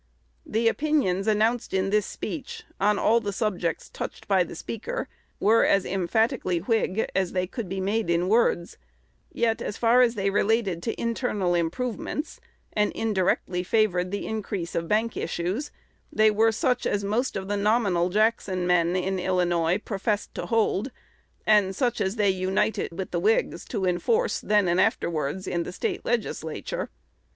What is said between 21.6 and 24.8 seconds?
such as they united with the Whigs to enforce, then